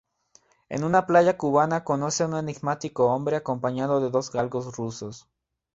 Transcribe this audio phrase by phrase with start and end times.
[0.67, 5.27] En una playa cubana conoce a un enigmático hombre acompañado de dos galgos rusos.